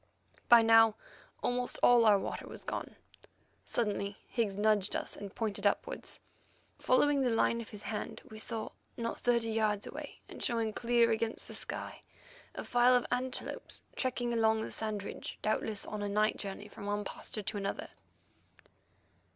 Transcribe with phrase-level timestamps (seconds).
[0.49, 0.95] By now
[1.43, 2.95] almost all our water was gone.
[3.63, 6.19] Suddenly Higgs nudged us and pointed upwards.
[6.79, 11.11] Following the line of his hand, we saw, not thirty yards away and showing clear
[11.11, 12.01] against the sky,
[12.55, 16.87] a file of antelopes trekking along the sand ridge, doubtless on a night journey from
[16.87, 17.89] one pasturage to another.